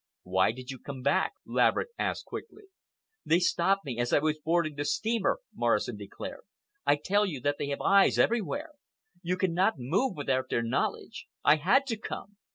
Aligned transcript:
"Why 0.23 0.51
did 0.51 0.71
you 0.71 0.79
come 0.79 1.03
back?" 1.03 1.33
Laverick 1.45 1.89
asked 1.99 2.25
quickly. 2.25 2.63
"They 3.23 3.37
stopped 3.37 3.85
me 3.85 3.99
as 3.99 4.11
I 4.11 4.17
was 4.17 4.39
boarding 4.39 4.73
the 4.73 4.83
steamer," 4.83 5.37
Morrison 5.53 5.95
declared. 5.95 6.41
"I 6.87 6.95
tell 6.95 7.23
you 7.23 7.39
they 7.39 7.67
have 7.67 7.81
eyes 7.81 8.17
everywhere. 8.17 8.71
You 9.21 9.37
cannot 9.37 9.75
move 9.77 10.15
without 10.17 10.49
their 10.49 10.63
knowledge. 10.63 11.27
I 11.43 11.57
had 11.57 11.85
to 11.85 11.97
come. 11.97 12.37